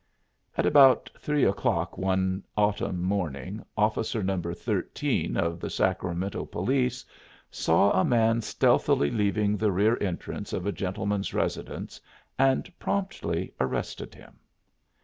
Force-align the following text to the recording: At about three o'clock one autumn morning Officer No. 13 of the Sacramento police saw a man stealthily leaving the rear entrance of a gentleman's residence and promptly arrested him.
At 0.57 0.65
about 0.65 1.11
three 1.19 1.43
o'clock 1.45 1.95
one 1.95 2.43
autumn 2.57 3.03
morning 3.03 3.63
Officer 3.77 4.23
No. 4.23 4.41
13 4.41 5.37
of 5.37 5.59
the 5.59 5.69
Sacramento 5.69 6.43
police 6.45 7.05
saw 7.51 7.91
a 7.91 8.03
man 8.03 8.41
stealthily 8.41 9.11
leaving 9.11 9.57
the 9.57 9.71
rear 9.71 9.99
entrance 10.01 10.53
of 10.53 10.65
a 10.65 10.71
gentleman's 10.71 11.35
residence 11.35 12.01
and 12.39 12.73
promptly 12.79 13.53
arrested 13.59 14.15
him. 14.15 14.39